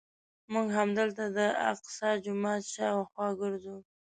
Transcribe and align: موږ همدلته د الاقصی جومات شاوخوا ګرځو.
موږ 0.53 0.67
همدلته 0.79 1.23
د 1.37 1.39
الاقصی 1.63 2.11
جومات 2.25 2.61
شاوخوا 2.75 3.27
ګرځو. 3.41 3.77